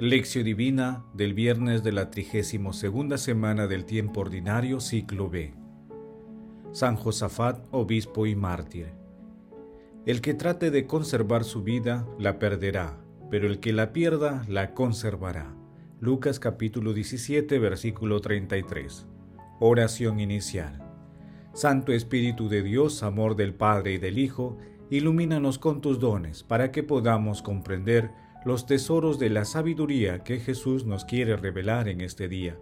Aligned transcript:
Lección 0.00 0.44
Divina 0.44 1.02
del 1.12 1.34
viernes 1.34 1.82
de 1.82 1.90
la 1.90 2.08
32 2.08 2.76
segunda 2.76 3.18
semana 3.18 3.66
del 3.66 3.84
tiempo 3.84 4.20
ordinario, 4.20 4.78
ciclo 4.78 5.28
B. 5.28 5.54
San 6.70 6.94
Josafat, 6.94 7.66
obispo 7.72 8.24
y 8.24 8.36
mártir. 8.36 8.92
El 10.06 10.20
que 10.20 10.34
trate 10.34 10.70
de 10.70 10.86
conservar 10.86 11.42
su 11.42 11.64
vida, 11.64 12.06
la 12.16 12.38
perderá, 12.38 12.96
pero 13.28 13.48
el 13.48 13.58
que 13.58 13.72
la 13.72 13.92
pierda, 13.92 14.44
la 14.46 14.72
conservará. 14.72 15.52
Lucas 15.98 16.38
capítulo 16.38 16.92
17, 16.92 17.58
versículo 17.58 18.20
33. 18.20 19.04
Oración 19.58 20.20
inicial. 20.20 20.80
Santo 21.54 21.92
Espíritu 21.92 22.48
de 22.48 22.62
Dios, 22.62 23.02
amor 23.02 23.34
del 23.34 23.52
Padre 23.52 23.94
y 23.94 23.98
del 23.98 24.20
Hijo, 24.20 24.58
ilumínanos 24.90 25.58
con 25.58 25.80
tus 25.80 25.98
dones 25.98 26.44
para 26.44 26.70
que 26.70 26.84
podamos 26.84 27.42
comprender 27.42 28.12
los 28.48 28.64
tesoros 28.64 29.18
de 29.18 29.28
la 29.28 29.44
sabiduría 29.44 30.24
que 30.24 30.40
Jesús 30.40 30.86
nos 30.86 31.04
quiere 31.04 31.36
revelar 31.36 31.86
en 31.86 32.00
este 32.00 32.28
día. 32.28 32.56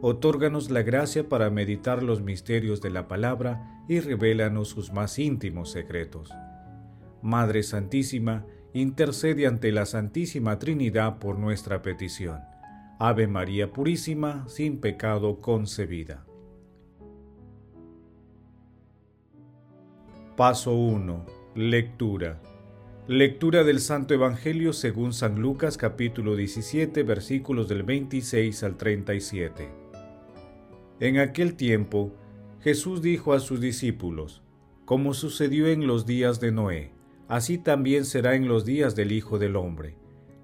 Otórganos 0.00 0.72
la 0.72 0.82
gracia 0.82 1.28
para 1.28 1.50
meditar 1.50 2.02
los 2.02 2.20
misterios 2.20 2.80
de 2.80 2.90
la 2.90 3.06
palabra 3.06 3.84
y 3.88 4.00
revélanos 4.00 4.70
sus 4.70 4.92
más 4.92 5.20
íntimos 5.20 5.70
secretos. 5.70 6.32
Madre 7.22 7.62
Santísima, 7.62 8.44
intercede 8.74 9.46
ante 9.46 9.70
la 9.70 9.86
Santísima 9.86 10.58
Trinidad 10.58 11.20
por 11.20 11.38
nuestra 11.38 11.80
petición. 11.80 12.40
Ave 12.98 13.28
María 13.28 13.72
Purísima, 13.72 14.48
sin 14.48 14.80
pecado 14.80 15.38
concebida. 15.38 16.26
Paso 20.36 20.74
1. 20.74 21.24
Lectura. 21.54 22.40
Lectura 23.12 23.64
del 23.64 23.80
Santo 23.80 24.14
Evangelio 24.14 24.72
según 24.72 25.12
San 25.12 25.40
Lucas 25.40 25.76
capítulo 25.76 26.36
17 26.36 27.02
versículos 27.02 27.68
del 27.68 27.82
26 27.82 28.62
al 28.62 28.76
37. 28.76 29.68
En 31.00 31.18
aquel 31.18 31.56
tiempo, 31.56 32.14
Jesús 32.60 33.02
dijo 33.02 33.32
a 33.32 33.40
sus 33.40 33.60
discípulos, 33.60 34.44
Como 34.84 35.12
sucedió 35.12 35.66
en 35.66 35.88
los 35.88 36.06
días 36.06 36.38
de 36.38 36.52
Noé, 36.52 36.92
así 37.26 37.58
también 37.58 38.04
será 38.04 38.36
en 38.36 38.46
los 38.46 38.64
días 38.64 38.94
del 38.94 39.10
Hijo 39.10 39.40
del 39.40 39.56
Hombre. 39.56 39.96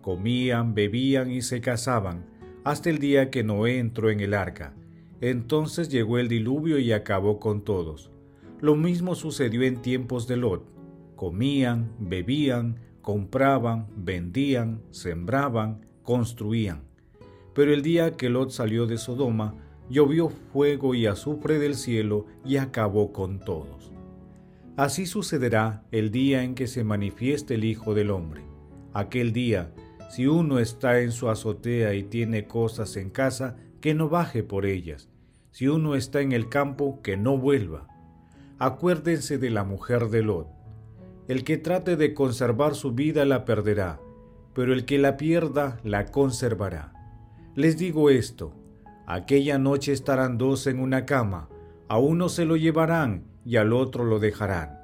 Comían, 0.03 0.75
bebían 0.75 1.31
y 1.31 1.43
se 1.43 1.61
casaban, 1.61 2.27
hasta 2.65 2.91
el 2.91 2.99
día 2.99 3.31
que 3.31 3.45
Noé 3.45 3.79
entró 3.79 4.11
en 4.11 4.19
el 4.19 4.35
arca. 4.35 4.75
Entonces 5.21 5.89
llegó 5.89 6.19
el 6.19 6.27
diluvio 6.27 6.81
y 6.81 6.91
acabó 6.91 7.39
con 7.39 7.63
todos. 7.63 8.11
Lo 8.61 8.75
mismo 8.75 9.15
sucedió 9.15 9.63
en 9.63 9.83
tiempos 9.83 10.27
de 10.27 10.39
Lot 10.39 10.77
comían, 11.17 11.93
bebían, 11.99 12.79
compraban, 13.01 13.89
vendían, 13.97 14.83
sembraban, 14.91 15.87
construían. 16.03 16.83
Pero 17.55 17.73
el 17.73 17.83
día 17.83 18.17
que 18.17 18.29
Lot 18.29 18.51
salió 18.51 18.87
de 18.87 18.99
Sodoma, 18.99 19.55
llovió 19.89 20.29
fuego 20.29 20.95
y 20.95 21.07
azufre 21.07 21.59
del 21.59 21.75
cielo 21.75 22.27
y 22.45 22.59
acabó 22.59 23.13
con 23.13 23.41
todos. 23.41 23.93
Así 24.77 25.07
sucederá 25.07 25.85
el 25.91 26.11
día 26.11 26.43
en 26.43 26.55
que 26.55 26.67
se 26.67 26.85
manifieste 26.85 27.55
el 27.55 27.65
Hijo 27.65 27.95
del 27.95 28.11
Hombre. 28.11 28.43
Aquel 28.93 29.33
día, 29.33 29.73
si 30.11 30.27
uno 30.27 30.59
está 30.59 31.01
en 31.01 31.13
su 31.13 31.31
azotea 31.31 31.95
y 31.95 32.03
tiene 32.03 32.47
cosas 32.47 32.97
en 32.97 33.09
casa, 33.09 33.57
que 33.81 33.95
no 33.95 34.09
baje 34.09 34.43
por 34.43 34.67
ellas. 34.67 35.09
Si 35.51 35.69
uno 35.69 35.95
está 35.95 36.21
en 36.21 36.33
el 36.33 36.51
campo, 36.51 37.01
que 37.03 37.17
no 37.17 37.39
vuelva. 37.39 37.89
Acuérdense 38.59 39.39
de 39.39 39.51
la 39.51 39.65
mujer 39.65 40.09
de 40.09 40.23
Lot 40.23 40.56
el 41.29 41.45
que 41.45 41.59
trate 41.59 41.97
de 41.97 42.15
conservar 42.15 42.75
su 42.75 42.93
vida 42.93 43.25
la 43.25 43.45
perderá, 43.45 44.01
pero 44.55 44.73
el 44.73 44.85
que 44.85 44.99
la 44.99 45.17
pierda 45.17 45.81
la 45.83 46.07
conservará. 46.07 46.93
Les 47.55 47.77
digo 47.77 48.11
esto, 48.11 48.53
aquella 49.07 49.59
noche 49.59 49.93
estarán 49.93 50.39
dos 50.39 50.67
en 50.67 50.79
una 50.79 51.05
cama, 51.05 51.49
a 51.89 51.99
uno 51.99 52.29
se 52.29 52.45
lo 52.45 52.57
llevarán 52.57 53.25
y 53.45 53.57
al 53.57 53.73
otro 53.73 54.05
lo 54.05 54.19
dejarán. 54.19 54.81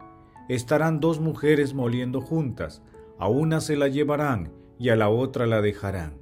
Estarán 0.48 1.00
dos 1.00 1.20
mujeres 1.20 1.74
moliendo 1.74 2.20
juntas, 2.20 2.82
a 3.18 3.28
una 3.28 3.60
se 3.60 3.76
la 3.76 3.88
llevarán 3.88 4.52
y 4.78 4.88
a 4.88 4.96
la 4.96 5.08
otra 5.08 5.46
la 5.46 5.62
dejarán. 5.62 6.14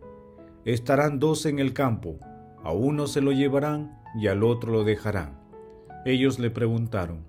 Estarán 0.65 1.19
dos 1.19 1.47
en 1.47 1.59
el 1.59 1.73
campo, 1.73 2.19
a 2.63 2.73
uno 2.73 3.07
se 3.07 3.23
lo 3.23 3.33
llevarán 3.33 3.99
y 4.15 4.27
al 4.27 4.43
otro 4.43 4.73
lo 4.73 4.85
dejarán. 4.85 5.41
Ellos 6.05 6.39
le 6.39 6.51
preguntaron, 6.51 7.25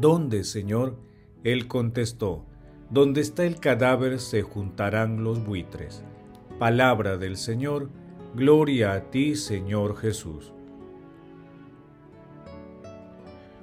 ¿Dónde, 0.00 0.44
Señor? 0.44 0.96
Él 1.46 1.68
contestó, 1.68 2.44
Donde 2.90 3.20
está 3.20 3.44
el 3.44 3.60
cadáver 3.60 4.18
se 4.18 4.42
juntarán 4.42 5.22
los 5.22 5.46
buitres. 5.46 6.02
Palabra 6.58 7.18
del 7.18 7.36
Señor, 7.36 7.88
gloria 8.34 8.94
a 8.94 9.10
ti, 9.12 9.36
Señor 9.36 9.96
Jesús. 9.96 10.52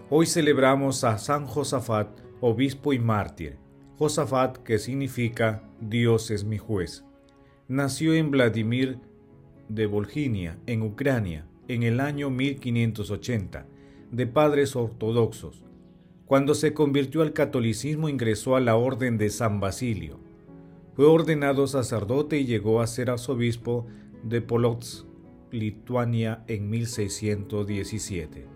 Hoy 0.09 0.27
celebramos 0.27 1.03
a 1.03 1.17
San 1.17 1.45
Josafat, 1.45 2.07
obispo 2.39 2.94
y 2.94 2.99
mártir. 2.99 3.57
Josafat, 3.97 4.59
que 4.59 4.79
significa 4.79 5.61
Dios 5.81 6.31
es 6.31 6.45
mi 6.45 6.57
juez. 6.57 7.03
Nació 7.67 8.13
en 8.13 8.31
Vladimir 8.31 9.00
de 9.67 9.88
Volginia, 9.88 10.57
en 10.67 10.83
Ucrania, 10.83 11.47
en 11.67 11.83
el 11.83 12.00
año 12.00 12.29
1580, 12.29 13.67
de 14.09 14.25
padres 14.25 14.73
ortodoxos. 14.77 15.65
Cuando 16.25 16.56
se 16.56 16.73
convirtió 16.73 17.22
al 17.22 17.34
catolicismo 17.34 18.07
ingresó 18.07 18.56
a 18.56 18.61
la 18.61 18.78
orden 18.78 19.17
de 19.17 19.29
San 19.29 19.59
Basilio. 19.59 20.19
Fue 20.95 21.06
ordenado 21.06 21.67
sacerdote 21.67 22.39
y 22.39 22.45
llegó 22.45 22.81
a 22.81 22.88
ser 22.88 23.09
arzobispo 23.09 23.88
de 24.23 24.41
Polotsk, 24.41 25.06
Lituania, 25.51 26.44
en 26.47 26.69
1617. 26.69 28.47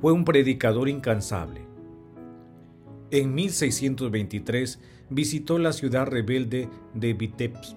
Fue 0.00 0.12
un 0.12 0.24
predicador 0.24 0.88
incansable. 0.88 1.60
En 3.10 3.34
1623 3.34 4.80
visitó 5.10 5.58
la 5.58 5.72
ciudad 5.72 6.06
rebelde 6.06 6.68
de 6.94 7.12
Vitebsk, 7.12 7.76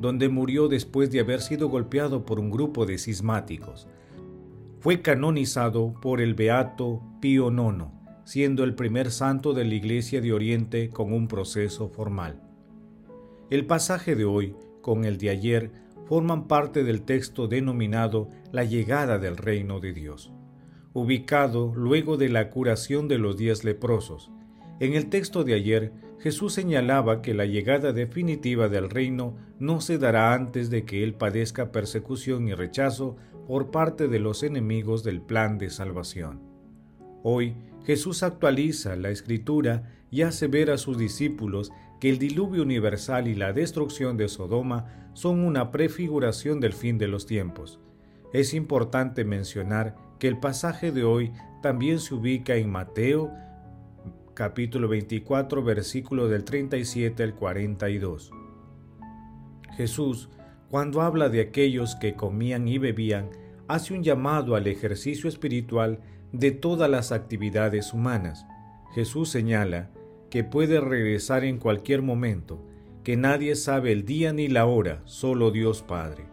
donde 0.00 0.28
murió 0.30 0.68
después 0.68 1.10
de 1.10 1.20
haber 1.20 1.42
sido 1.42 1.68
golpeado 1.68 2.24
por 2.24 2.40
un 2.40 2.50
grupo 2.50 2.86
de 2.86 2.96
cismáticos 2.96 3.86
fue 4.82 5.00
canonizado 5.00 5.94
por 6.02 6.20
el 6.20 6.34
beato 6.34 7.00
Pío 7.20 7.52
IX, 7.52 7.84
siendo 8.24 8.64
el 8.64 8.74
primer 8.74 9.12
santo 9.12 9.52
de 9.52 9.64
la 9.64 9.74
Iglesia 9.74 10.20
de 10.20 10.32
Oriente 10.32 10.90
con 10.90 11.12
un 11.12 11.28
proceso 11.28 11.88
formal. 11.88 12.42
El 13.48 13.64
pasaje 13.64 14.16
de 14.16 14.24
hoy 14.24 14.56
con 14.80 15.04
el 15.04 15.18
de 15.18 15.30
ayer 15.30 15.70
forman 16.06 16.48
parte 16.48 16.82
del 16.82 17.02
texto 17.02 17.46
denominado 17.46 18.28
La 18.50 18.64
llegada 18.64 19.20
del 19.20 19.36
reino 19.36 19.78
de 19.78 19.92
Dios, 19.92 20.32
ubicado 20.94 21.72
luego 21.76 22.16
de 22.16 22.28
la 22.28 22.50
curación 22.50 23.06
de 23.06 23.18
los 23.18 23.36
diez 23.36 23.62
leprosos. 23.62 24.32
En 24.80 24.94
el 24.94 25.10
texto 25.10 25.44
de 25.44 25.54
ayer, 25.54 25.92
Jesús 26.18 26.54
señalaba 26.54 27.22
que 27.22 27.34
la 27.34 27.46
llegada 27.46 27.92
definitiva 27.92 28.68
del 28.68 28.90
reino 28.90 29.36
no 29.60 29.80
se 29.80 29.98
dará 29.98 30.34
antes 30.34 30.70
de 30.70 30.84
que 30.84 31.04
Él 31.04 31.14
padezca 31.14 31.70
persecución 31.70 32.48
y 32.48 32.54
rechazo 32.54 33.16
por 33.46 33.70
parte 33.70 34.08
de 34.08 34.18
los 34.18 34.42
enemigos 34.42 35.02
del 35.02 35.20
plan 35.20 35.58
de 35.58 35.70
salvación. 35.70 36.40
Hoy 37.22 37.54
Jesús 37.84 38.22
actualiza 38.22 38.96
la 38.96 39.10
escritura 39.10 39.90
y 40.10 40.22
hace 40.22 40.46
ver 40.46 40.70
a 40.70 40.78
sus 40.78 40.98
discípulos 40.98 41.72
que 42.00 42.10
el 42.10 42.18
diluvio 42.18 42.62
universal 42.62 43.28
y 43.28 43.34
la 43.34 43.52
destrucción 43.52 44.16
de 44.16 44.28
Sodoma 44.28 45.10
son 45.14 45.40
una 45.40 45.70
prefiguración 45.70 46.60
del 46.60 46.72
fin 46.72 46.98
de 46.98 47.08
los 47.08 47.26
tiempos. 47.26 47.80
Es 48.32 48.54
importante 48.54 49.24
mencionar 49.24 49.96
que 50.18 50.28
el 50.28 50.38
pasaje 50.38 50.92
de 50.92 51.04
hoy 51.04 51.32
también 51.62 52.00
se 52.00 52.14
ubica 52.14 52.56
en 52.56 52.70
Mateo 52.70 53.30
capítulo 54.34 54.88
24 54.88 55.62
versículo 55.62 56.28
del 56.28 56.44
37 56.44 57.22
al 57.22 57.34
42. 57.34 58.30
Jesús 59.76 60.30
cuando 60.72 61.02
habla 61.02 61.28
de 61.28 61.42
aquellos 61.42 61.96
que 61.96 62.14
comían 62.14 62.66
y 62.66 62.78
bebían, 62.78 63.28
hace 63.68 63.92
un 63.92 64.02
llamado 64.02 64.56
al 64.56 64.66
ejercicio 64.66 65.28
espiritual 65.28 66.00
de 66.32 66.50
todas 66.50 66.88
las 66.88 67.12
actividades 67.12 67.92
humanas. 67.92 68.46
Jesús 68.94 69.28
señala 69.28 69.90
que 70.30 70.44
puede 70.44 70.80
regresar 70.80 71.44
en 71.44 71.58
cualquier 71.58 72.00
momento, 72.00 72.66
que 73.04 73.18
nadie 73.18 73.54
sabe 73.54 73.92
el 73.92 74.06
día 74.06 74.32
ni 74.32 74.48
la 74.48 74.64
hora, 74.64 75.02
solo 75.04 75.50
Dios 75.50 75.82
Padre. 75.82 76.24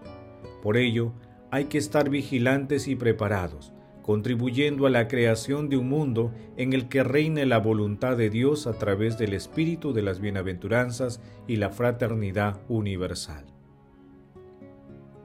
Por 0.64 0.78
ello, 0.78 1.12
hay 1.52 1.66
que 1.66 1.78
estar 1.78 2.10
vigilantes 2.10 2.88
y 2.88 2.96
preparados, 2.96 3.74
contribuyendo 4.04 4.86
a 4.86 4.90
la 4.90 5.10
creación 5.10 5.68
de 5.68 5.76
un 5.76 5.90
mundo 5.90 6.32
en 6.56 6.72
el 6.72 6.88
que 6.88 7.04
reine 7.04 7.46
la 7.46 7.58
voluntad 7.58 8.16
de 8.16 8.30
Dios 8.30 8.68
a 8.68 8.74
través 8.80 9.18
del 9.18 9.34
espíritu 9.34 9.92
de 9.92 10.02
las 10.02 10.22
bienaventuranzas 10.22 11.20
y 11.46 11.58
la 11.58 11.72
fraternidad 11.72 12.62
universal. 12.70 13.59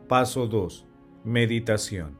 Paso 0.08 0.48
2. 0.48 0.84
Meditación. 1.24 2.18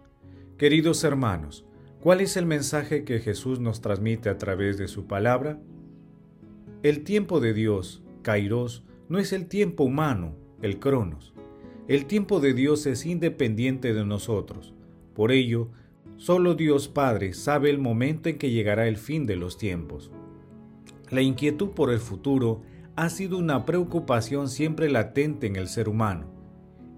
Queridos 0.57 1.05
hermanos, 1.05 1.67
¿cuál 2.01 2.23
es 2.23 2.39
el 2.39 2.47
mensaje 2.47 3.05
que 3.05 3.21
Jesús 3.21 3.61
nos 3.61 3.83
transmite 3.83 4.31
a 4.31 4.39
través 4.39 4.79
de 4.79 4.89
su 4.89 5.07
palabra? 5.07 5.61
El 6.83 7.05
tiempo 7.05 7.41
de 7.41 7.53
Dios, 7.53 8.03
Kairos, 8.23 8.85
no 9.11 9.19
es 9.19 9.35
el 9.35 9.49
tiempo 9.49 9.85
humano, 9.85 10.35
el 10.63 10.79
Cronos. 10.79 11.35
El 11.87 12.07
tiempo 12.07 12.41
de 12.41 12.55
Dios 12.55 12.87
es 12.87 13.05
independiente 13.05 13.93
de 13.93 14.07
nosotros. 14.07 14.73
Por 15.13 15.31
ello, 15.31 15.69
solo 16.17 16.55
Dios 16.55 16.89
Padre 16.89 17.35
sabe 17.35 17.69
el 17.69 17.77
momento 17.77 18.31
en 18.31 18.39
que 18.39 18.51
llegará 18.51 18.89
el 18.89 18.97
fin 18.97 19.27
de 19.27 19.37
los 19.37 19.59
tiempos. 19.59 20.11
La 21.11 21.21
inquietud 21.21 21.73
por 21.73 21.93
el 21.93 22.01
futuro 22.01 22.63
ha 22.97 23.11
sido 23.11 23.37
una 23.37 23.67
preocupación 23.67 24.49
siempre 24.49 24.91
latente 24.91 25.47
en 25.47 25.57
el 25.57 25.69
ser 25.69 25.91
humano. 25.91 26.33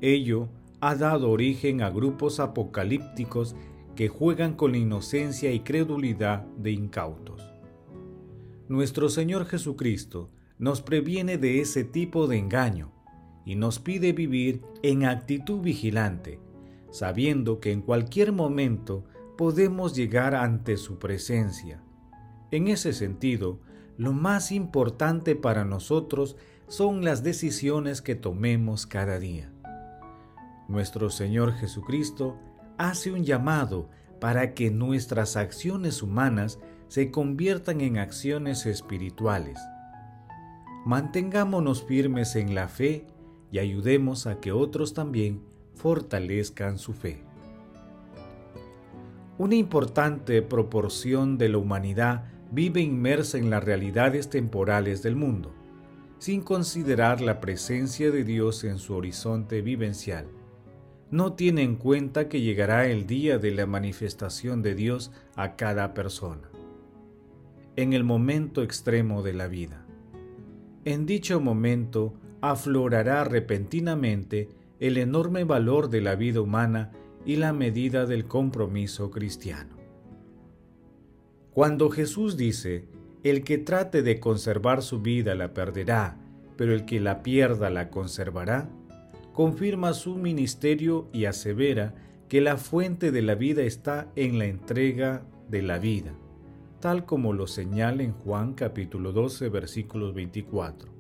Ello 0.01 0.49
ha 0.87 0.95
dado 0.95 1.33
origen 1.33 1.83
a 1.83 1.91
grupos 1.91 2.39
apocalípticos 2.39 3.57
que 3.97 4.07
juegan 4.07 4.55
con 4.55 4.71
la 4.71 4.79
inocencia 4.79 5.51
y 5.51 5.59
credulidad 5.59 6.47
de 6.59 6.71
incautos. 6.71 7.43
Nuestro 8.69 9.09
Señor 9.09 9.47
Jesucristo 9.47 10.31
nos 10.59 10.83
previene 10.83 11.39
de 11.39 11.61
ese 11.61 11.83
tipo 11.83 12.29
de 12.29 12.39
engaño 12.39 12.93
y 13.45 13.57
nos 13.57 13.81
pide 13.81 14.13
vivir 14.13 14.63
en 14.85 15.05
actitud 15.05 15.61
vigilante, 15.61 16.39
sabiendo 16.93 17.59
que 17.59 17.73
en 17.73 17.83
cualquier 17.83 18.31
momento 18.31 19.07
podemos 19.37 19.93
llegar 19.93 20.37
ante 20.37 20.77
su 20.77 21.01
presencia. 21.01 21.83
En 22.53 22.69
ese 22.69 22.93
sentido, 22.93 23.59
lo 23.99 24.13
más 24.13 24.53
importante 24.53 25.35
para 25.35 25.65
nosotros 25.65 26.37
son 26.69 27.05
las 27.05 27.25
decisiones 27.25 28.03
que 28.03 28.15
tomemos 28.15 28.87
cada 28.87 29.19
día. 29.19 29.51
Nuestro 30.69 31.11
Señor 31.11 31.53
Jesucristo 31.53 32.37
hace 32.77 33.13
un 33.13 33.25
llamado 33.25 33.89
para 34.21 34.55
que 34.55 34.71
nuestras 34.71 35.37
acciones 35.37 36.03
humanas 36.03 36.59
se 36.89 37.11
conviertan 37.11 37.81
en 37.81 37.99
acciones 37.99 38.67
espirituales. 38.67 39.61
Mantengámonos 40.85 41.85
firmes 41.85 42.37
en 42.37 42.55
la 42.55 42.69
fe 42.69 43.07
y 43.53 43.59
ayudemos 43.59 44.27
a 44.27 44.41
que 44.41 44.53
otros 44.53 44.95
también 44.95 45.43
fortalezcan 45.75 46.79
su 46.79 46.93
fe. 46.93 47.23
Una 49.39 49.55
importante 49.55 50.41
proporción 50.43 51.39
de 51.39 51.51
la 51.51 51.59
humanidad 51.59 52.25
vive 52.51 52.81
inmersa 52.81 53.39
en 53.39 53.51
las 53.51 53.63
realidades 53.63 54.31
temporales 54.31 55.03
del 55.03 55.15
mundo, 55.15 55.53
sin 56.19 56.41
considerar 56.41 57.21
la 57.21 57.41
presencia 57.41 58.11
de 58.11 58.25
Dios 58.25 58.65
en 58.65 58.79
su 58.79 58.95
horizonte 58.95 59.61
vivencial. 59.61 60.27
No 61.11 61.35
tiene 61.35 61.63
en 61.63 61.77
cuenta 61.77 62.29
que 62.29 62.41
llegará 62.41 62.89
el 62.89 63.07
día 63.07 63.39
de 63.39 63.53
la 63.53 63.67
manifestación 63.67 64.63
de 64.63 64.75
Dios 64.75 65.13
a 65.37 65.55
cada 65.55 65.95
persona, 65.95 66.51
en 67.77 67.93
el 67.93 68.03
momento 68.03 68.63
extremo 68.63 69.23
de 69.23 69.33
la 69.33 69.47
vida. 69.47 69.87
En 70.85 71.07
dicho 71.07 71.41
momento 71.41 72.15
aflorará 72.41 73.25
repentinamente 73.25 74.49
el 74.81 74.99
enorme 74.99 75.45
valor 75.45 75.91
de 75.91 76.01
la 76.01 76.17
vida 76.17 76.41
humana 76.41 76.91
y 77.25 77.37
la 77.37 77.53
medida 77.53 78.07
del 78.07 78.27
compromiso 78.27 79.11
cristiano. 79.11 79.77
Cuando 81.53 81.89
Jesús 81.89 82.37
dice, 82.37 82.85
el 83.23 83.43
que 83.43 83.59
trate 83.59 84.03
de 84.03 84.21
conservar 84.21 84.83
su 84.83 85.01
vida 85.01 85.35
la 85.35 85.55
perderá, 85.55 86.19
pero 86.57 86.75
el 86.75 86.85
que 86.85 87.01
la 87.01 87.23
pierda 87.23 87.71
la 87.71 87.91
conservará, 87.91 88.69
confirma 89.37 89.93
su 89.93 90.15
ministerio 90.15 91.11
y 91.13 91.27
asevera 91.27 91.95
que 92.27 92.41
la 92.41 92.57
fuente 92.57 93.13
de 93.13 93.21
la 93.21 93.35
vida 93.35 93.65
está 93.65 94.11
en 94.17 94.39
la 94.39 94.47
entrega 94.47 95.27
de 95.51 95.61
la 95.61 95.79
vida, 95.79 96.15
tal 96.81 97.05
como 97.05 97.35
lo 97.35 97.47
señala 97.47 98.03
en 98.03 98.13
Juan 98.13 98.55
capítulo 98.55 99.13
12 99.13 99.51
versículos 99.51 100.15
24. 100.15 100.91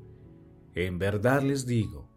En 0.74 0.98
verdad 0.98 1.40
les 1.44 1.64
digo, 1.64 2.10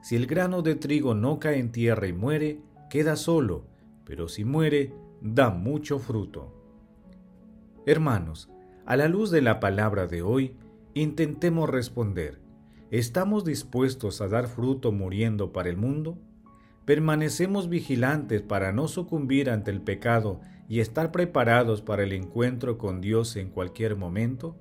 si 0.00 0.14
el 0.14 0.28
grano 0.28 0.62
de 0.62 0.76
trigo 0.76 1.16
no 1.16 1.40
cae 1.40 1.58
en 1.58 1.72
tierra 1.72 2.06
y 2.06 2.12
muere, 2.12 2.60
queda 2.88 3.16
solo, 3.16 3.66
pero 4.04 4.28
si 4.28 4.44
muere, 4.44 4.94
da 5.22 5.50
mucho 5.50 5.98
fruto. 5.98 6.54
Hermanos, 7.84 8.48
a 8.86 8.96
la 8.96 9.08
luz 9.08 9.32
de 9.32 9.42
la 9.42 9.58
palabra 9.58 10.06
de 10.06 10.22
hoy, 10.22 10.56
intentemos 10.94 11.68
responder, 11.68 12.43
¿estamos 12.90 13.44
dispuestos 13.44 14.20
a 14.20 14.28
dar 14.28 14.46
fruto 14.46 14.92
muriendo 14.92 15.52
para 15.52 15.68
el 15.68 15.76
mundo? 15.76 16.18
¿Permanecemos 16.84 17.68
vigilantes 17.68 18.42
para 18.42 18.72
no 18.72 18.88
sucumbir 18.88 19.50
ante 19.50 19.70
el 19.70 19.80
pecado 19.80 20.40
y 20.68 20.80
estar 20.80 21.12
preparados 21.12 21.80
para 21.82 22.02
el 22.02 22.12
encuentro 22.12 22.78
con 22.78 23.00
Dios 23.00 23.36
en 23.36 23.50
cualquier 23.50 23.96
momento? 23.96 24.56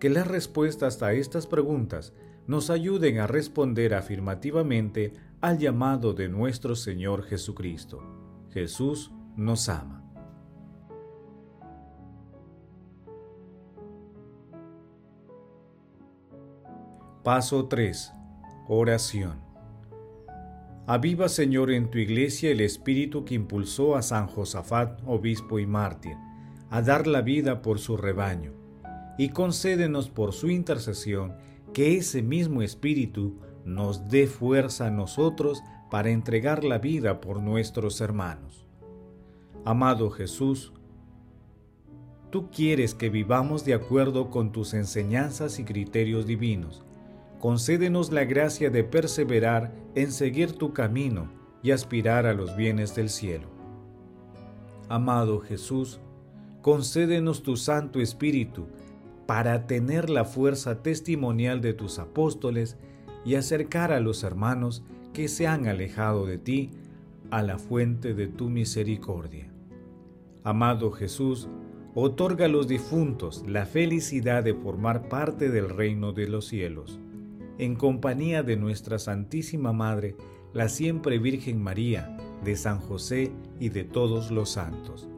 Que 0.00 0.08
las 0.08 0.26
respuestas 0.26 1.02
a 1.02 1.12
estas 1.12 1.46
preguntas 1.46 2.14
nos 2.46 2.70
ayuden 2.70 3.18
a 3.18 3.26
responder 3.26 3.94
afirmativamente 3.94 5.12
al 5.40 5.58
llamado 5.58 6.12
de 6.14 6.28
nuestro 6.28 6.76
Señor 6.76 7.24
Jesucristo. 7.24 8.02
Jesús 8.50 9.12
nos 9.36 9.68
ama. 9.68 10.03
Paso 17.24 17.68
3. 17.68 18.12
Oración. 18.68 19.40
Aviva 20.86 21.30
Señor 21.30 21.70
en 21.70 21.90
tu 21.90 21.96
iglesia 21.96 22.50
el 22.50 22.60
espíritu 22.60 23.24
que 23.24 23.34
impulsó 23.34 23.96
a 23.96 24.02
San 24.02 24.26
Josafat, 24.26 25.00
obispo 25.06 25.58
y 25.58 25.64
mártir, 25.64 26.18
a 26.68 26.82
dar 26.82 27.06
la 27.06 27.22
vida 27.22 27.62
por 27.62 27.78
su 27.78 27.96
rebaño, 27.96 28.52
y 29.16 29.30
concédenos 29.30 30.10
por 30.10 30.34
su 30.34 30.50
intercesión 30.50 31.32
que 31.72 31.96
ese 31.96 32.20
mismo 32.20 32.60
espíritu 32.60 33.38
nos 33.64 34.06
dé 34.10 34.26
fuerza 34.26 34.88
a 34.88 34.90
nosotros 34.90 35.62
para 35.90 36.10
entregar 36.10 36.62
la 36.62 36.76
vida 36.76 37.22
por 37.22 37.40
nuestros 37.40 38.02
hermanos. 38.02 38.66
Amado 39.64 40.10
Jesús, 40.10 40.74
tú 42.28 42.50
quieres 42.50 42.94
que 42.94 43.08
vivamos 43.08 43.64
de 43.64 43.72
acuerdo 43.72 44.28
con 44.28 44.52
tus 44.52 44.74
enseñanzas 44.74 45.58
y 45.58 45.64
criterios 45.64 46.26
divinos, 46.26 46.84
concédenos 47.44 48.10
la 48.10 48.24
gracia 48.24 48.70
de 48.70 48.84
perseverar 48.84 49.74
en 49.94 50.12
seguir 50.12 50.52
tu 50.52 50.72
camino 50.72 51.28
y 51.62 51.72
aspirar 51.72 52.24
a 52.24 52.32
los 52.32 52.56
bienes 52.56 52.94
del 52.94 53.10
cielo. 53.10 53.48
Amado 54.88 55.40
Jesús, 55.40 56.00
concédenos 56.62 57.42
tu 57.42 57.58
Santo 57.58 58.00
Espíritu 58.00 58.68
para 59.26 59.66
tener 59.66 60.08
la 60.08 60.24
fuerza 60.24 60.82
testimonial 60.82 61.60
de 61.60 61.74
tus 61.74 61.98
apóstoles 61.98 62.78
y 63.26 63.34
acercar 63.34 63.92
a 63.92 64.00
los 64.00 64.22
hermanos 64.22 64.82
que 65.12 65.28
se 65.28 65.46
han 65.46 65.68
alejado 65.68 66.24
de 66.24 66.38
ti 66.38 66.70
a 67.30 67.42
la 67.42 67.58
fuente 67.58 68.14
de 68.14 68.26
tu 68.26 68.48
misericordia. 68.48 69.52
Amado 70.44 70.92
Jesús, 70.92 71.50
otorga 71.94 72.46
a 72.46 72.48
los 72.48 72.68
difuntos 72.68 73.44
la 73.46 73.66
felicidad 73.66 74.42
de 74.42 74.54
formar 74.54 75.10
parte 75.10 75.50
del 75.50 75.68
reino 75.68 76.14
de 76.14 76.26
los 76.26 76.46
cielos 76.46 77.00
en 77.58 77.76
compañía 77.76 78.42
de 78.42 78.56
nuestra 78.56 78.98
Santísima 78.98 79.72
Madre, 79.72 80.16
la 80.52 80.68
siempre 80.68 81.18
Virgen 81.18 81.62
María, 81.62 82.16
de 82.44 82.56
San 82.56 82.78
José 82.78 83.32
y 83.60 83.68
de 83.70 83.84
todos 83.84 84.30
los 84.30 84.50
santos. 84.50 85.08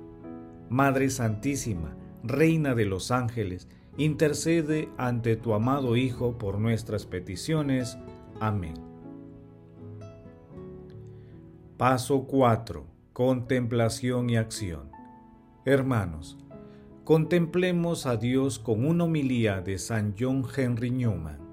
Madre 0.69 1.11
Santísima, 1.11 1.97
Reina 2.23 2.75
de 2.75 2.87
los 2.87 3.11
ángeles, 3.11 3.69
intercede 3.97 4.89
ante 4.99 5.37
tu 5.37 5.55
amado 5.55 5.97
Hijo 5.97 6.39
por 6.39 6.59
nuestras 6.59 7.07
peticiones. 7.07 7.97
Amén. 8.41 8.75
Paso 11.77 12.25
4. 12.25 12.87
Contemplación 13.13 14.29
y 14.31 14.37
acción. 14.37 14.91
Hermanos, 15.65 16.37
contemplemos 17.05 18.07
a 18.07 18.17
Dios 18.17 18.59
con 18.59 18.85
una 18.85 19.05
homilía 19.05 19.61
de 19.61 19.79
San 19.79 20.15
John 20.19 20.45
Henry 20.57 20.91
Newman 20.91 21.46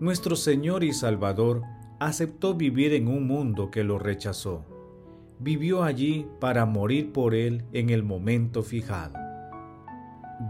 nuestro 0.00 0.34
Señor 0.34 0.82
y 0.82 0.92
Salvador 0.92 1.62
aceptó 2.00 2.54
vivir 2.54 2.92
en 2.94 3.08
un 3.08 3.26
mundo 3.26 3.70
que 3.70 3.84
lo 3.84 3.98
rechazó. 3.98 4.64
Vivió 5.38 5.82
allí 5.82 6.26
para 6.40 6.66
morir 6.66 7.12
por 7.12 7.34
él 7.34 7.64
en 7.72 7.90
el 7.90 8.02
momento 8.02 8.62
fijado. 8.62 9.18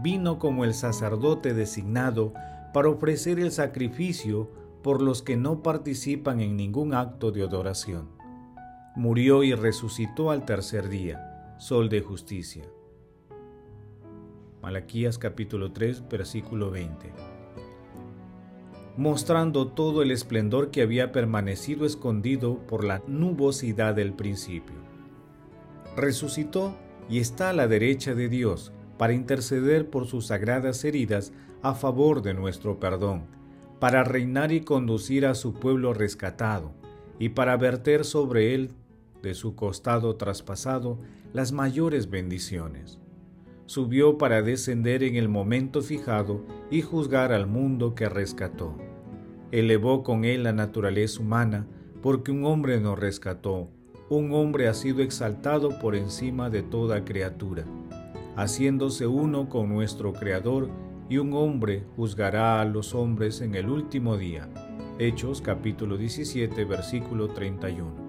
Vino 0.01 0.39
como 0.39 0.63
el 0.63 0.73
sacerdote 0.73 1.53
designado 1.53 2.33
para 2.73 2.89
ofrecer 2.89 3.39
el 3.39 3.51
sacrificio 3.51 4.49
por 4.83 5.01
los 5.01 5.21
que 5.21 5.37
no 5.37 5.61
participan 5.61 6.41
en 6.41 6.57
ningún 6.57 6.93
acto 6.93 7.31
de 7.31 7.43
adoración. 7.43 8.09
Murió 8.95 9.43
y 9.43 9.53
resucitó 9.53 10.31
al 10.31 10.45
tercer 10.45 10.89
día, 10.89 11.55
sol 11.57 11.89
de 11.89 12.01
justicia. 12.01 12.65
Malaquías 14.61 15.17
capítulo 15.17 15.71
3, 15.71 16.07
versículo 16.09 16.71
20 16.71 17.34
mostrando 18.97 19.67
todo 19.67 20.01
el 20.01 20.11
esplendor 20.11 20.71
que 20.71 20.81
había 20.81 21.11
permanecido 21.11 21.85
escondido 21.85 22.59
por 22.67 22.83
la 22.83 23.01
nubosidad 23.07 23.93
del 23.95 24.13
principio. 24.13 24.75
Resucitó 25.97 26.75
y 27.09 27.19
está 27.19 27.49
a 27.49 27.53
la 27.53 27.67
derecha 27.67 28.15
de 28.15 28.29
Dios 28.29 28.71
para 28.97 29.13
interceder 29.13 29.89
por 29.89 30.07
sus 30.07 30.27
sagradas 30.27 30.83
heridas 30.85 31.33
a 31.61 31.73
favor 31.73 32.21
de 32.21 32.33
nuestro 32.33 32.79
perdón, 32.79 33.25
para 33.79 34.03
reinar 34.03 34.51
y 34.51 34.61
conducir 34.61 35.25
a 35.25 35.35
su 35.35 35.53
pueblo 35.53 35.93
rescatado, 35.93 36.71
y 37.19 37.29
para 37.29 37.57
verter 37.57 38.05
sobre 38.05 38.55
él, 38.55 38.71
de 39.21 39.33
su 39.33 39.55
costado 39.55 40.15
traspasado, 40.15 40.99
las 41.33 41.51
mayores 41.51 42.09
bendiciones. 42.09 42.99
Subió 43.65 44.17
para 44.17 44.41
descender 44.41 45.03
en 45.03 45.15
el 45.15 45.27
momento 45.27 45.81
fijado 45.81 46.45
y 46.69 46.81
juzgar 46.81 47.33
al 47.33 47.47
mundo 47.47 47.95
que 47.95 48.07
rescató. 48.07 48.77
Elevó 49.51 50.03
con 50.03 50.25
él 50.25 50.43
la 50.43 50.53
naturaleza 50.53 51.21
humana, 51.21 51.67
porque 52.01 52.31
un 52.31 52.45
hombre 52.45 52.79
nos 52.79 52.99
rescató, 52.99 53.69
un 54.09 54.31
hombre 54.33 54.67
ha 54.67 54.73
sido 54.73 55.01
exaltado 55.01 55.79
por 55.79 55.95
encima 55.95 56.49
de 56.49 56.61
toda 56.61 57.05
criatura, 57.05 57.65
haciéndose 58.35 59.07
uno 59.07 59.49
con 59.49 59.69
nuestro 59.69 60.13
Creador 60.13 60.69
y 61.09 61.17
un 61.17 61.33
hombre 61.33 61.83
juzgará 61.95 62.61
a 62.61 62.65
los 62.65 62.95
hombres 62.95 63.41
en 63.41 63.55
el 63.55 63.69
último 63.69 64.17
día. 64.17 64.49
Hechos 64.97 65.41
capítulo 65.41 65.97
17 65.97 66.65
versículo 66.65 67.29
31. 67.29 68.05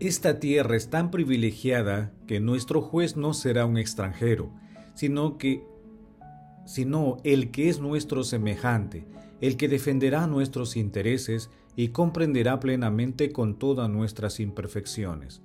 Esta 0.00 0.40
tierra 0.40 0.76
es 0.76 0.90
tan 0.90 1.10
privilegiada 1.12 2.12
que 2.26 2.40
nuestro 2.40 2.82
juez 2.82 3.16
no 3.16 3.34
será 3.34 3.66
un 3.66 3.76
extranjero, 3.76 4.50
sino 4.94 5.38
que 5.38 5.64
sino 6.64 7.18
el 7.24 7.50
que 7.50 7.68
es 7.68 7.80
nuestro 7.80 8.24
semejante, 8.24 9.04
el 9.40 9.56
que 9.56 9.68
defenderá 9.68 10.26
nuestros 10.26 10.76
intereses 10.76 11.50
y 11.76 11.88
comprenderá 11.88 12.60
plenamente 12.60 13.32
con 13.32 13.58
todas 13.58 13.88
nuestras 13.90 14.40
imperfecciones. 14.40 15.42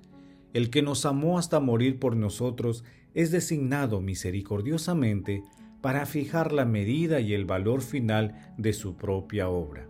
El 0.54 0.70
que 0.70 0.82
nos 0.82 1.04
amó 1.06 1.38
hasta 1.38 1.60
morir 1.60 1.98
por 1.98 2.16
nosotros 2.16 2.84
es 3.14 3.30
designado 3.30 4.00
misericordiosamente 4.00 5.42
para 5.80 6.06
fijar 6.06 6.52
la 6.52 6.64
medida 6.64 7.20
y 7.20 7.34
el 7.34 7.44
valor 7.44 7.82
final 7.82 8.54
de 8.56 8.72
su 8.72 8.96
propia 8.96 9.48
obra. 9.48 9.88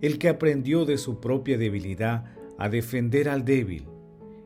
El 0.00 0.18
que 0.18 0.28
aprendió 0.28 0.84
de 0.84 0.98
su 0.98 1.20
propia 1.20 1.58
debilidad 1.58 2.24
a 2.58 2.68
defender 2.68 3.28
al 3.28 3.44
débil, 3.44 3.86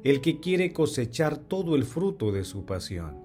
el 0.03 0.21
que 0.21 0.41
quiere 0.41 0.73
cosechar 0.73 1.39
todo 1.39 1.77
el 1.77 1.85
fruto 1.85 2.31
de 2.33 2.45
su 2.45 2.65
pasión, 2.65 3.24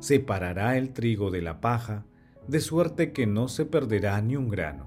separará 0.00 0.76
el 0.76 0.92
trigo 0.92 1.30
de 1.30 1.42
la 1.42 1.60
paja, 1.60 2.04
de 2.46 2.60
suerte 2.60 3.12
que 3.12 3.26
no 3.26 3.48
se 3.48 3.66
perderá 3.66 4.20
ni 4.22 4.36
un 4.36 4.48
grano. 4.48 4.86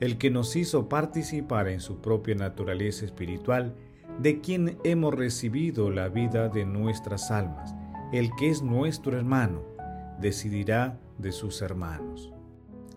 El 0.00 0.18
que 0.18 0.30
nos 0.30 0.56
hizo 0.56 0.88
participar 0.88 1.68
en 1.68 1.80
su 1.80 2.00
propia 2.00 2.34
naturaleza 2.34 3.04
espiritual, 3.04 3.74
de 4.20 4.40
quien 4.40 4.78
hemos 4.84 5.14
recibido 5.14 5.90
la 5.90 6.08
vida 6.08 6.48
de 6.48 6.64
nuestras 6.64 7.30
almas, 7.30 7.74
el 8.12 8.30
que 8.36 8.50
es 8.50 8.62
nuestro 8.62 9.16
hermano, 9.16 9.62
decidirá 10.20 10.98
de 11.18 11.32
sus 11.32 11.62
hermanos. 11.62 12.32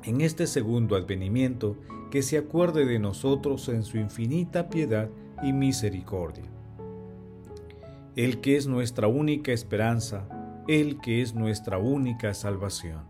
En 0.04 0.22
este 0.22 0.48
segundo 0.48 0.96
advenimiento, 0.96 1.78
que 2.12 2.22
se 2.22 2.38
acuerde 2.38 2.86
de 2.86 3.00
nosotros 3.00 3.68
en 3.70 3.84
su 3.84 3.98
infinita 3.98 4.70
piedad 4.70 5.10
y 5.44 5.54
misericordia. 5.54 6.46
El 8.16 8.40
que 8.40 8.56
es 8.56 8.68
nuestra 8.68 9.08
única 9.08 9.52
esperanza, 9.52 10.28
el 10.68 11.00
que 11.00 11.22
es 11.22 11.36
nuestra 11.36 11.78
única 11.78 12.34
salvación. 12.34 13.04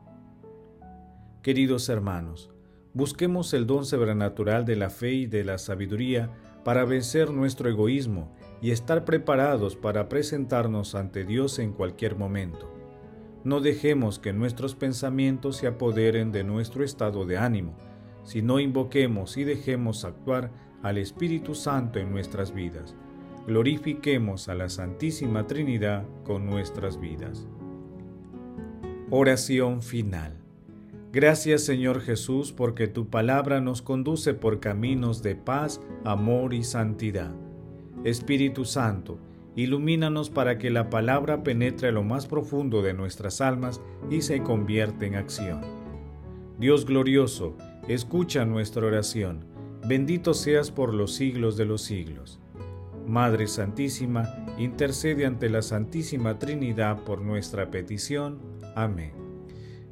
Queridos 1.41 1.87
hermanos, 1.87 2.51
busquemos 2.93 3.53
el 3.53 3.65
don 3.65 3.85
sobrenatural 3.85 4.65
de 4.65 4.75
la 4.75 4.89
fe 4.89 5.13
y 5.13 5.25
de 5.25 5.45
la 5.45 5.57
sabiduría 5.57 6.31
para 6.65 6.83
vencer 6.83 7.31
nuestro 7.31 7.69
egoísmo 7.69 8.35
y 8.61 8.71
estar 8.71 9.05
preparados 9.05 9.77
para 9.77 10.09
presentarnos 10.09 10.95
ante 10.95 11.23
Dios 11.23 11.59
en 11.59 11.71
cualquier 11.71 12.17
momento. 12.17 12.73
No 13.45 13.61
dejemos 13.61 14.19
que 14.19 14.33
nuestros 14.33 14.75
pensamientos 14.75 15.55
se 15.55 15.67
apoderen 15.67 16.33
de 16.33 16.43
nuestro 16.43 16.83
estado 16.83 17.25
de 17.25 17.37
ánimo, 17.37 17.77
sino 18.23 18.59
invoquemos 18.59 19.37
y 19.37 19.45
dejemos 19.45 20.03
actuar 20.03 20.51
al 20.83 20.97
Espíritu 20.97 21.55
Santo 21.55 21.99
en 21.99 22.11
nuestras 22.11 22.53
vidas. 22.53 22.95
Glorifiquemos 23.47 24.49
a 24.49 24.55
la 24.55 24.69
Santísima 24.69 25.45
Trinidad 25.45 26.03
con 26.23 26.47
nuestras 26.47 26.99
vidas. 26.99 27.47
Oración 29.11 29.83
final. 29.83 30.33
Gracias 31.13 31.61
Señor 31.61 32.01
Jesús 32.01 32.51
porque 32.51 32.87
tu 32.87 33.07
palabra 33.07 33.61
nos 33.61 33.83
conduce 33.83 34.33
por 34.33 34.59
caminos 34.59 35.21
de 35.21 35.35
paz, 35.35 35.79
amor 36.03 36.55
y 36.55 36.63
santidad. 36.63 37.35
Espíritu 38.03 38.65
Santo, 38.65 39.19
ilumínanos 39.55 40.31
para 40.31 40.57
que 40.57 40.71
la 40.71 40.89
palabra 40.89 41.43
penetre 41.43 41.89
a 41.89 41.91
lo 41.91 42.01
más 42.01 42.25
profundo 42.25 42.81
de 42.81 42.95
nuestras 42.95 43.41
almas 43.41 43.79
y 44.09 44.21
se 44.21 44.41
convierta 44.41 45.05
en 45.05 45.15
acción. 45.15 45.61
Dios 46.57 46.85
glorioso, 46.85 47.55
escucha 47.87 48.43
nuestra 48.43 48.87
oración. 48.87 49.45
Bendito 49.87 50.33
seas 50.33 50.71
por 50.71 50.95
los 50.95 51.13
siglos 51.13 51.57
de 51.57 51.65
los 51.65 51.83
siglos. 51.83 52.39
Madre 53.07 53.47
Santísima, 53.47 54.55
intercede 54.57 55.25
ante 55.25 55.49
la 55.49 55.61
Santísima 55.61 56.39
Trinidad 56.39 57.03
por 57.03 57.21
nuestra 57.21 57.69
petición. 57.69 58.39
Amén. 58.75 59.13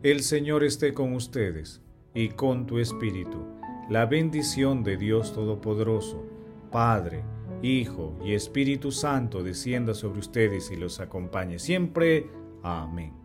El 0.02 0.22
Señor 0.22 0.64
esté 0.64 0.94
con 0.94 1.14
ustedes 1.14 1.82
y 2.14 2.30
con 2.30 2.66
tu 2.66 2.80
Espíritu. 2.80 3.46
La 3.90 4.06
bendición 4.06 4.84
de 4.84 4.98
Dios 4.98 5.34
Todopoderoso, 5.34 6.26
Padre, 6.72 7.24
Hijo 7.62 8.18
y 8.24 8.34
Espíritu 8.34 8.92
Santo 8.92 9.44
descienda 9.44 9.94
sobre 9.94 10.20
ustedes 10.20 10.72
y 10.72 10.76
los 10.76 11.00
acompañe 11.00 11.60
siempre. 11.60 12.28
Amén. 12.62 13.23